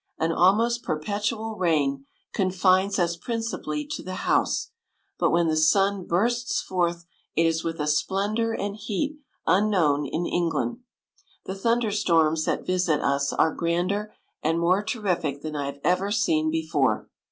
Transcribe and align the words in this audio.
An 0.17 0.31
almost 0.31 0.81
perpetual 0.81 1.57
rain 1.57 2.07
confines 2.33 2.97
us 2.97 3.15
principally 3.15 3.85
to 3.85 4.01
the 4.01 4.15
house; 4.25 4.71
but 5.19 5.29
when 5.29 5.47
the 5.47 5.55
sun 5.55 6.07
bursts 6.07 6.59
forth 6.59 7.05
it 7.35 7.45
is 7.45 7.63
with 7.63 7.79
a 7.79 7.85
splendour 7.85 8.51
and 8.51 8.77
heat 8.77 9.19
unknown 9.45 10.07
in 10.07 10.25
Eng 10.25 10.49
land. 10.49 10.77
The 11.45 11.53
thunder 11.53 11.91
storms 11.91 12.45
that 12.45 12.65
visit 12.65 12.99
us 12.99 13.31
are 13.31 13.53
grander 13.53 14.11
and 14.41 14.59
more 14.59 14.81
terrific 14.81 15.43
than 15.43 15.55
I 15.55 15.67
have 15.67 15.79
ever 15.83 16.09
seen 16.09 16.49
before. 16.49 17.07